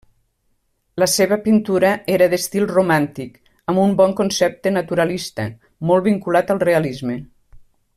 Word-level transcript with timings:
La 1.03 1.07
seva 1.15 1.37
pintura 1.47 1.91
era 2.15 2.29
d'estil 2.31 2.65
romàntic 2.73 3.37
amb 3.75 3.83
un 3.85 3.95
bon 4.01 4.17
concepte 4.23 4.75
naturalista, 4.81 5.49
molt 5.91 6.13
vinculat 6.13 6.55
al 6.57 6.67
realisme. 6.69 7.21